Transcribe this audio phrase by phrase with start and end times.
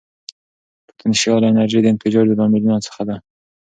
[0.87, 3.15] پوتنشیاله انرژي د انفجار د لاملونو څخه ده.